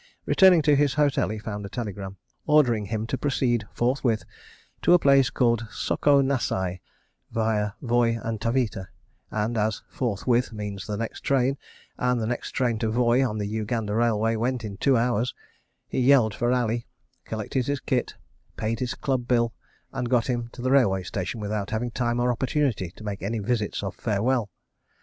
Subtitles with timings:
[0.25, 2.17] Returning to his hotel, he found a telegram
[2.47, 4.25] ordering him to proceed "forthwith"
[4.81, 6.79] to a place called Soko Nassai
[7.29, 8.87] via Voi and Taveta,
[9.29, 11.55] and as "forthwith" means the next train,
[11.99, 15.35] and the next train to Voi on the Uganda Railway went in two hours,
[15.87, 16.87] he yelled for Ali,
[17.25, 18.15] collected his kit,
[18.57, 19.53] paid his Club bill
[19.93, 23.37] and got him to the railway station without having time or opportunity to make any
[23.37, 24.49] visits of farewell.